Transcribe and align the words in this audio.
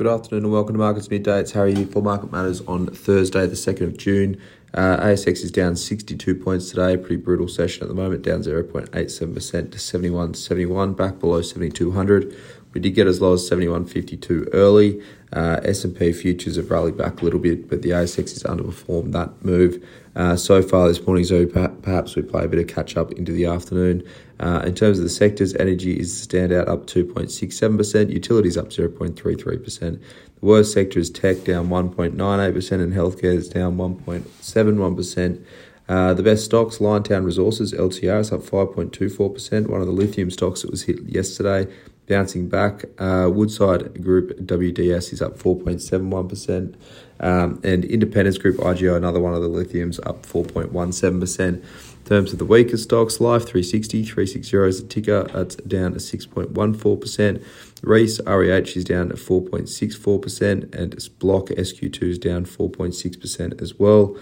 Good 0.00 0.06
afternoon 0.06 0.44
and 0.44 0.52
welcome 0.54 0.72
to 0.72 0.78
Markets 0.78 1.10
Midday. 1.10 1.40
It's 1.40 1.52
Harry 1.52 1.74
here 1.74 1.86
for 1.86 2.00
Market 2.02 2.32
Matters 2.32 2.62
on 2.62 2.86
Thursday, 2.86 3.46
the 3.46 3.54
2nd 3.54 3.82
of 3.82 3.98
June. 3.98 4.40
Uh, 4.72 4.96
ASX 4.96 5.44
is 5.44 5.50
down 5.50 5.76
62 5.76 6.36
points 6.36 6.70
today, 6.70 6.96
pretty 6.96 7.16
brutal 7.16 7.48
session 7.48 7.82
at 7.82 7.90
the 7.90 7.94
moment, 7.94 8.22
down 8.22 8.40
0.87% 8.40 8.92
to 8.92 9.76
71.71, 9.76 10.96
back 10.96 11.18
below 11.18 11.42
7200. 11.42 12.34
We 12.72 12.80
did 12.80 12.90
get 12.90 13.06
as 13.06 13.20
low 13.20 13.34
as 13.34 13.48
71.52 13.48 14.50
early. 14.52 15.02
Uh, 15.32 15.60
S&P 15.64 16.12
futures 16.12 16.56
have 16.56 16.70
rallied 16.70 16.96
back 16.96 17.20
a 17.20 17.24
little 17.24 17.40
bit, 17.40 17.68
but 17.68 17.82
the 17.82 17.90
ASX 17.90 18.32
has 18.32 18.42
underperformed 18.44 19.12
that 19.12 19.44
move. 19.44 19.84
Uh, 20.16 20.36
so 20.36 20.60
far 20.60 20.88
this 20.88 21.04
morning, 21.06 21.24
so 21.24 21.46
perhaps 21.46 22.16
we 22.16 22.22
play 22.22 22.44
a 22.44 22.48
bit 22.48 22.60
of 22.60 22.66
catch 22.66 22.96
up 22.96 23.12
into 23.12 23.32
the 23.32 23.46
afternoon. 23.46 24.02
Uh, 24.40 24.62
in 24.64 24.74
terms 24.74 24.98
of 24.98 25.04
the 25.04 25.10
sectors, 25.10 25.54
energy 25.56 25.98
is 25.98 26.26
the 26.26 26.38
standout 26.38 26.68
up 26.68 26.86
2.67%, 26.86 28.10
utilities 28.10 28.56
up 28.56 28.70
0.33%. 28.70 30.00
The 30.00 30.00
worst 30.40 30.72
sector 30.72 30.98
is 30.98 31.10
tech 31.10 31.44
down 31.44 31.68
1.98%, 31.68 32.72
and 32.72 32.92
healthcare 32.92 33.34
is 33.34 33.48
down 33.48 33.76
1.71%. 33.76 35.44
Uh, 35.88 36.14
the 36.14 36.22
best 36.22 36.44
stocks, 36.44 36.78
Liontown 36.78 37.24
Resources, 37.24 37.72
LTR, 37.72 38.20
is 38.20 38.30
up 38.30 38.40
5.24%. 38.40 39.66
One 39.66 39.80
of 39.80 39.86
the 39.86 39.92
lithium 39.92 40.30
stocks 40.30 40.62
that 40.62 40.70
was 40.70 40.84
hit 40.84 41.02
yesterday, 41.02 41.66
bouncing 42.10 42.48
back. 42.48 42.84
Uh, 42.98 43.30
Woodside 43.32 44.02
Group 44.02 44.36
WDS 44.40 45.12
is 45.12 45.22
up 45.22 45.38
4.71%. 45.38 46.74
Um, 47.20 47.60
and 47.62 47.84
Independence 47.84 48.36
Group 48.36 48.56
IGO, 48.56 48.96
another 48.96 49.20
one 49.20 49.32
of 49.32 49.42
the 49.42 49.48
lithiums, 49.48 50.00
up 50.04 50.26
4.17%. 50.26 51.64
Terms 52.10 52.32
of 52.32 52.40
the 52.40 52.44
weaker 52.44 52.76
stocks, 52.76 53.20
Life 53.20 53.42
360, 53.42 54.02
360 54.02 54.56
is 54.56 54.80
a 54.80 54.84
ticker, 54.84 55.22
that's 55.32 55.54
down 55.54 55.92
to 55.92 55.98
6.14%. 56.00 57.44
Reece 57.82 58.20
REH 58.26 58.76
is 58.76 58.82
down 58.82 59.10
to 59.10 59.14
4.64%, 59.14 60.74
and 60.74 61.18
Block 61.20 61.50
SQ2 61.50 62.02
is 62.02 62.18
down 62.18 62.46
4.6% 62.46 63.62
as 63.62 63.78
well. 63.78 64.16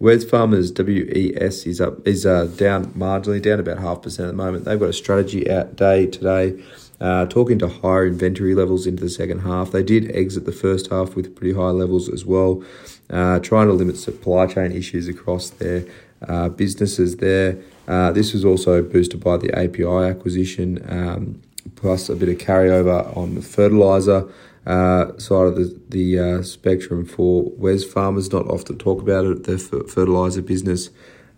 Wesfarmers 0.00 0.72
WES 0.74 1.66
is 1.66 1.82
up 1.82 2.08
is 2.08 2.24
uh, 2.24 2.46
down 2.46 2.86
marginally, 2.94 3.42
down 3.42 3.60
about 3.60 3.78
half 3.78 4.00
percent 4.00 4.28
at 4.28 4.32
the 4.32 4.42
moment. 4.42 4.64
They've 4.64 4.80
got 4.80 4.88
a 4.88 4.94
strategy 4.94 5.50
out 5.50 5.76
day 5.76 6.06
today 6.06 6.60
uh, 7.00 7.26
talking 7.26 7.58
to 7.58 7.68
higher 7.68 8.06
inventory 8.06 8.54
levels 8.54 8.86
into 8.86 9.04
the 9.04 9.10
second 9.10 9.40
half. 9.40 9.70
They 9.70 9.82
did 9.82 10.10
exit 10.16 10.46
the 10.46 10.52
first 10.52 10.90
half 10.90 11.14
with 11.14 11.36
pretty 11.36 11.54
high 11.54 11.70
levels 11.70 12.08
as 12.08 12.24
well, 12.24 12.64
uh, 13.10 13.38
trying 13.40 13.66
to 13.66 13.74
limit 13.74 13.98
supply 13.98 14.46
chain 14.46 14.72
issues 14.72 15.08
across 15.08 15.50
their 15.50 15.84
uh, 16.28 16.48
businesses 16.48 17.16
there. 17.16 17.58
Uh, 17.86 18.12
this 18.12 18.32
was 18.32 18.44
also 18.44 18.82
boosted 18.82 19.22
by 19.22 19.36
the 19.36 19.52
API 19.56 20.08
acquisition, 20.08 20.84
um, 20.88 21.42
plus 21.76 22.08
a 22.08 22.16
bit 22.16 22.28
of 22.28 22.38
carryover 22.38 23.16
on 23.16 23.34
the 23.34 23.42
fertilizer. 23.42 24.28
Uh, 24.66 25.18
side 25.18 25.46
of 25.46 25.56
the 25.56 25.78
the 25.90 26.18
uh, 26.18 26.42
spectrum 26.42 27.04
for 27.04 27.50
Wesfarmers. 27.60 28.32
not 28.32 28.46
often 28.46 28.78
talk 28.78 29.02
about 29.02 29.26
it. 29.26 29.44
The 29.44 29.58
fertilizer 29.58 30.40
business 30.40 30.88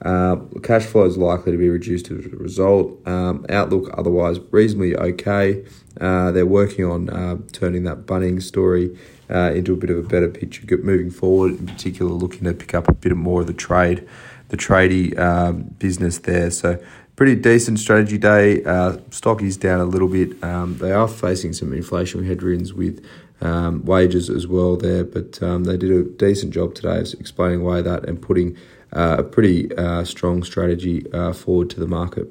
uh, 0.02 0.36
cash 0.62 0.84
flow 0.84 1.06
is 1.06 1.16
likely 1.16 1.50
to 1.50 1.58
be 1.58 1.68
reduced 1.68 2.08
as 2.12 2.24
a 2.24 2.28
result. 2.36 3.04
Um, 3.04 3.44
outlook 3.48 3.92
otherwise 3.98 4.38
reasonably 4.52 4.94
okay. 4.94 5.64
Uh, 6.00 6.30
they're 6.30 6.46
working 6.46 6.84
on 6.84 7.08
turning 7.50 7.82
that 7.82 8.06
Bunnings 8.06 8.42
story 8.42 8.96
into 9.28 9.72
a 9.72 9.76
bit 9.76 9.90
of 9.90 9.98
a 9.98 10.02
better 10.02 10.28
picture 10.28 10.64
moving 10.78 11.10
forward. 11.10 11.58
In 11.58 11.66
particular, 11.66 12.12
looking 12.12 12.44
to 12.44 12.54
pick 12.54 12.74
up 12.74 12.86
a 12.86 12.92
bit 12.92 13.16
more 13.16 13.40
of 13.40 13.48
the 13.48 13.54
trade, 13.54 14.06
the 14.48 14.56
tradie 14.56 15.18
um, 15.18 15.62
business 15.78 16.18
there. 16.18 16.50
So 16.50 16.78
pretty 17.16 17.34
decent 17.34 17.78
strategy 17.78 18.18
day. 18.18 18.62
Uh, 18.64 18.98
stock 19.10 19.42
is 19.42 19.56
down 19.56 19.80
a 19.80 19.84
little 19.84 20.08
bit. 20.08 20.42
Um, 20.44 20.78
they 20.78 20.92
are 20.92 21.08
facing 21.08 21.52
some 21.52 21.70
inflationary 21.70 22.26
headwinds 22.26 22.72
with 22.74 23.04
um, 23.40 23.84
wages 23.84 24.30
as 24.30 24.46
well 24.46 24.76
there, 24.76 25.04
but 25.04 25.42
um, 25.42 25.64
they 25.64 25.76
did 25.76 25.90
a 25.90 26.04
decent 26.04 26.52
job 26.52 26.74
today 26.74 27.00
of 27.00 27.14
explaining 27.14 27.62
why 27.62 27.82
that 27.82 28.08
and 28.08 28.20
putting 28.20 28.56
uh, 28.92 29.16
a 29.18 29.22
pretty 29.22 29.74
uh, 29.76 30.04
strong 30.04 30.42
strategy 30.42 31.10
uh, 31.12 31.32
forward 31.32 31.70
to 31.70 31.80
the 31.80 31.86
market. 31.86 32.28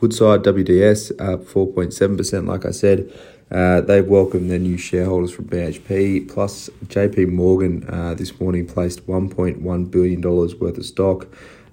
Woodside 0.00 0.42
WDS 0.42 1.10
up 1.20 1.44
4.7%, 1.44 2.46
like 2.46 2.64
I 2.64 2.70
said. 2.70 3.12
Uh, 3.50 3.80
they've 3.80 4.06
welcomed 4.06 4.50
their 4.50 4.58
new 4.58 4.76
shareholders 4.76 5.32
from 5.32 5.46
BHP, 5.46 6.28
plus 6.28 6.68
JP 6.86 7.32
Morgan 7.32 7.88
uh, 7.88 8.12
this 8.14 8.38
morning 8.38 8.66
placed 8.66 9.06
$1.1 9.06 9.90
billion 9.90 10.20
worth 10.20 10.62
of 10.62 10.84
stock 10.84 11.26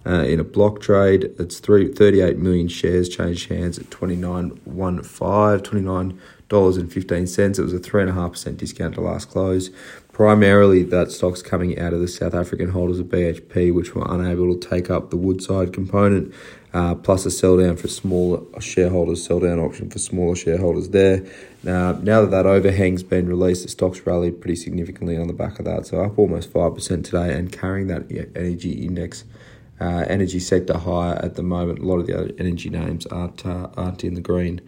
uh, 0.06 0.24
in 0.24 0.40
a 0.40 0.44
block 0.44 0.80
trade. 0.80 1.35
It's 1.38 1.59
three, 1.59 1.91
38 1.91 2.38
million 2.38 2.69
shares 2.69 3.09
changed 3.09 3.50
hands 3.50 3.78
at 3.78 3.90
29.15, 3.90 6.18
$29.15. 6.50 7.28
cents. 7.28 7.60
It 7.60 7.64
was 7.64 7.74
a 7.74 7.80
3.5% 7.80 8.58
discount 8.58 8.96
to 8.96 9.02
last 9.02 9.30
close. 9.30 9.70
Primarily, 10.12 10.84
that 10.84 11.12
stock's 11.12 11.42
coming 11.42 11.78
out 11.78 11.92
of 11.92 12.00
the 12.00 12.08
South 12.08 12.34
African 12.34 12.70
holders 12.70 13.00
of 13.00 13.08
BHP, 13.08 13.74
which 13.74 13.94
were 13.94 14.06
unable 14.08 14.58
to 14.58 14.70
take 14.70 14.90
up 14.90 15.10
the 15.10 15.18
Woodside 15.18 15.74
component, 15.74 16.34
uh, 16.74 16.96
plus 16.96 17.26
a 17.26 17.32
sell 17.32 17.58
down 17.58 17.76
for 17.76 17.90
smaller 17.90 18.42
shareholders, 18.62 19.26
sell 19.26 19.42
down 19.42 19.60
option 19.60 19.90
for 19.90 20.00
smaller 20.00 20.36
shareholders 20.36 20.90
there. 20.90 21.26
Now, 21.64 21.94
now 21.94 22.22
that 22.22 22.32
that 22.32 22.46
overhang's 22.46 23.04
been 23.04 23.28
released, 23.28 23.64
the 23.64 23.70
stock's 23.70 24.06
rallied 24.06 24.40
pretty 24.40 24.56
significantly 24.56 25.18
on 25.18 25.28
the 25.28 25.34
back 25.34 25.60
of 25.60 25.66
that, 25.66 25.86
so 25.88 26.02
up 26.02 26.18
almost 26.18 26.54
5% 26.54 27.04
today 27.04 27.34
and 27.34 27.52
carrying 27.52 27.88
that 27.88 28.04
energy 28.36 28.86
index. 28.86 29.26
Uh, 29.78 30.06
energy 30.08 30.40
sector 30.40 30.78
higher 30.78 31.16
at 31.16 31.36
the 31.36 31.44
moment. 31.44 31.80
A 31.80 31.82
lot 31.82 32.00
of 32.00 32.08
the 32.08 32.18
other 32.18 32.32
energy 32.40 32.70
names 32.70 33.06
aren't 33.08 33.46
uh, 33.46 33.68
aren't 33.76 34.06
in 34.06 34.14
the 34.14 34.22
green. 34.22 34.62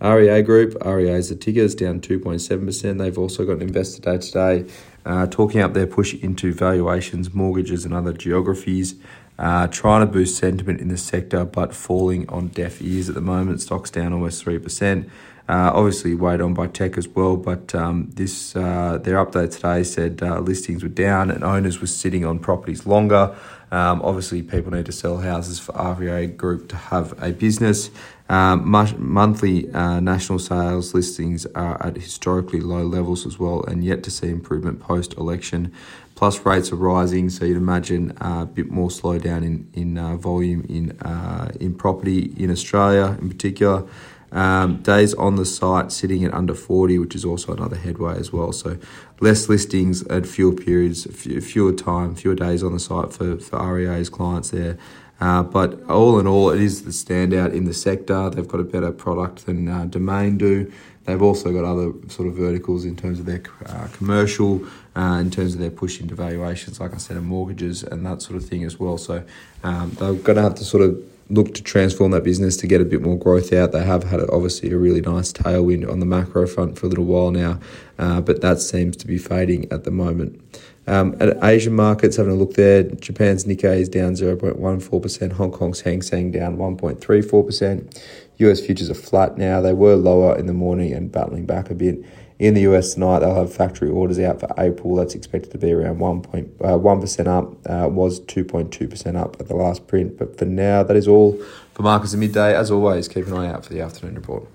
REA 0.00 0.42
Group, 0.42 0.76
REA 0.84 1.10
is 1.10 1.28
the 1.28 1.34
ticker, 1.34 1.60
is 1.60 1.74
down 1.74 2.00
2.7%. 2.00 2.98
They've 2.98 3.18
also 3.18 3.44
got 3.44 3.54
an 3.54 3.62
investor 3.62 4.00
day 4.00 4.18
today 4.18 4.72
uh, 5.04 5.26
talking 5.26 5.60
up 5.60 5.74
their 5.74 5.86
push 5.86 6.14
into 6.14 6.52
valuations, 6.52 7.34
mortgages, 7.34 7.84
and 7.84 7.94
other 7.94 8.12
geographies. 8.12 8.94
Uh, 9.38 9.68
trying 9.68 10.04
to 10.04 10.12
boost 10.12 10.36
sentiment 10.36 10.80
in 10.80 10.88
the 10.88 10.96
sector, 10.96 11.44
but 11.44 11.72
falling 11.72 12.28
on 12.28 12.48
deaf 12.48 12.82
ears 12.82 13.08
at 13.08 13.14
the 13.14 13.20
moment. 13.20 13.60
Stocks 13.60 13.90
down 13.90 14.12
almost 14.12 14.44
3%. 14.44 15.08
Uh, 15.48 15.72
obviously, 15.74 16.14
weighed 16.14 16.42
on 16.42 16.52
by 16.52 16.66
tech 16.66 16.98
as 16.98 17.08
well, 17.08 17.36
but 17.36 17.74
um, 17.74 18.10
this 18.12 18.54
uh, 18.54 18.98
their 19.02 19.24
update 19.24 19.50
today 19.50 19.82
said 19.82 20.22
uh, 20.22 20.40
listings 20.40 20.82
were 20.82 20.90
down 20.90 21.30
and 21.30 21.42
owners 21.42 21.80
were 21.80 21.86
sitting 21.86 22.22
on 22.24 22.38
properties 22.38 22.86
longer. 22.86 23.34
Um, 23.70 24.02
obviously, 24.02 24.42
people 24.42 24.72
need 24.72 24.86
to 24.86 24.92
sell 24.92 25.18
houses 25.18 25.58
for 25.58 25.72
REA 25.94 26.26
Group 26.26 26.68
to 26.68 26.76
have 26.76 27.14
a 27.22 27.32
business. 27.32 27.90
Um, 28.30 28.68
monthly 28.68 29.72
uh, 29.72 30.00
national 30.00 30.38
sales 30.38 30.92
listings 30.92 31.46
are 31.54 31.82
at 31.82 31.96
historically 31.96 32.60
low 32.60 32.82
levels 32.82 33.24
as 33.24 33.38
well, 33.38 33.64
and 33.64 33.82
yet 33.82 34.02
to 34.02 34.10
see 34.10 34.28
improvement 34.28 34.80
post 34.80 35.14
election. 35.14 35.72
Plus, 36.14 36.44
rates 36.44 36.72
are 36.72 36.76
rising, 36.76 37.30
so 37.30 37.46
you'd 37.46 37.56
imagine 37.56 38.10
uh, 38.20 38.40
a 38.42 38.46
bit 38.46 38.70
more 38.70 38.90
slowdown 38.90 39.44
in 39.44 39.70
in 39.72 39.96
uh, 39.96 40.16
volume 40.16 40.66
in 40.68 40.98
uh, 41.00 41.50
in 41.58 41.74
property 41.74 42.34
in 42.36 42.50
Australia 42.50 43.16
in 43.20 43.30
particular. 43.30 43.88
Um, 44.30 44.82
days 44.82 45.14
on 45.14 45.36
the 45.36 45.46
site 45.46 45.90
sitting 45.90 46.22
at 46.24 46.34
under 46.34 46.54
40, 46.54 46.98
which 46.98 47.14
is 47.14 47.24
also 47.24 47.52
another 47.52 47.76
headway 47.76 48.18
as 48.18 48.32
well. 48.32 48.52
So 48.52 48.76
less 49.20 49.48
listings 49.48 50.06
at 50.08 50.26
fewer 50.26 50.52
periods, 50.52 51.06
fewer 51.46 51.72
time, 51.72 52.14
fewer 52.14 52.34
days 52.34 52.62
on 52.62 52.72
the 52.72 52.80
site 52.80 53.12
for, 53.12 53.38
for 53.38 53.74
REA's 53.74 54.10
clients 54.10 54.50
there. 54.50 54.76
Uh, 55.20 55.42
but 55.42 55.82
all 55.88 56.20
in 56.20 56.26
all, 56.26 56.50
it 56.50 56.60
is 56.60 56.84
the 56.84 56.90
standout 56.90 57.52
in 57.52 57.64
the 57.64 57.74
sector. 57.74 58.30
They've 58.30 58.46
got 58.46 58.60
a 58.60 58.64
better 58.64 58.92
product 58.92 59.46
than 59.46 59.66
uh, 59.66 59.86
Domain 59.86 60.38
do. 60.38 60.70
They've 61.04 61.22
also 61.22 61.52
got 61.52 61.64
other 61.64 61.92
sort 62.08 62.28
of 62.28 62.34
verticals 62.34 62.84
in 62.84 62.94
terms 62.94 63.18
of 63.18 63.24
their 63.24 63.42
uh, 63.64 63.88
commercial, 63.94 64.66
uh, 64.94 65.18
in 65.20 65.30
terms 65.30 65.54
of 65.54 65.60
their 65.60 65.70
push 65.70 66.00
into 66.00 66.14
valuations, 66.14 66.80
like 66.80 66.94
I 66.94 66.98
said, 66.98 67.16
and 67.16 67.26
mortgages 67.26 67.82
and 67.82 68.04
that 68.04 68.20
sort 68.20 68.36
of 68.36 68.46
thing 68.46 68.62
as 68.62 68.78
well. 68.78 68.98
So 68.98 69.24
um, 69.64 69.90
they're 69.98 70.12
going 70.12 70.36
to 70.36 70.42
have 70.42 70.54
to 70.56 70.64
sort 70.64 70.82
of 70.84 71.02
look 71.30 71.54
to 71.54 71.62
transform 71.62 72.10
that 72.12 72.24
business 72.24 72.56
to 72.56 72.66
get 72.66 72.80
a 72.80 72.84
bit 72.84 73.02
more 73.02 73.18
growth 73.18 73.52
out. 73.52 73.72
They 73.72 73.84
have 73.84 74.04
had 74.04 74.20
obviously 74.30 74.70
a 74.70 74.78
really 74.78 75.00
nice 75.00 75.32
tailwind 75.32 75.90
on 75.90 76.00
the 76.00 76.06
macro 76.06 76.46
front 76.46 76.78
for 76.78 76.86
a 76.86 76.88
little 76.88 77.04
while 77.04 77.30
now, 77.30 77.60
uh, 77.98 78.20
but 78.20 78.40
that 78.40 78.60
seems 78.60 78.96
to 78.98 79.06
be 79.06 79.18
fading 79.18 79.70
at 79.70 79.84
the 79.84 79.90
moment. 79.90 80.40
Um, 80.86 81.14
at 81.20 81.36
Asian 81.44 81.74
markets, 81.74 82.16
having 82.16 82.32
a 82.32 82.34
look 82.34 82.54
there, 82.54 82.82
Japan's 82.82 83.44
Nikkei 83.44 83.80
is 83.80 83.90
down 83.90 84.14
0.14%, 84.14 85.32
Hong 85.32 85.52
Kong's 85.52 85.82
Hang 85.82 86.00
Seng 86.00 86.30
down 86.30 86.56
1.34%. 86.56 88.02
US 88.38 88.60
futures 88.60 88.88
are 88.88 88.94
flat 88.94 89.36
now. 89.36 89.60
They 89.60 89.74
were 89.74 89.96
lower 89.96 90.38
in 90.38 90.46
the 90.46 90.54
morning 90.54 90.94
and 90.94 91.12
battling 91.12 91.44
back 91.44 91.70
a 91.70 91.74
bit. 91.74 92.02
In 92.38 92.54
the 92.54 92.60
US 92.62 92.94
tonight, 92.94 93.20
they'll 93.20 93.34
have 93.34 93.52
factory 93.52 93.90
orders 93.90 94.18
out 94.20 94.38
for 94.38 94.48
April. 94.58 94.94
That's 94.94 95.14
expected 95.14 95.50
to 95.52 95.58
be 95.58 95.72
around 95.72 95.98
1.1% 95.98 96.48
uh, 96.60 96.78
1% 96.78 97.26
up. 97.26 97.54
Uh, 97.68 97.88
was 97.88 98.20
2.2% 98.20 99.16
up 99.16 99.36
at 99.40 99.48
the 99.48 99.56
last 99.56 99.88
print. 99.88 100.16
But 100.16 100.38
for 100.38 100.44
now, 100.44 100.84
that 100.84 100.96
is 100.96 101.08
all 101.08 101.36
for 101.74 101.82
markets 101.82 102.14
at 102.14 102.20
midday. 102.20 102.54
As 102.54 102.70
always, 102.70 103.08
keep 103.08 103.26
an 103.26 103.32
eye 103.32 103.48
out 103.48 103.64
for 103.64 103.72
the 103.72 103.80
afternoon 103.80 104.14
report. 104.14 104.46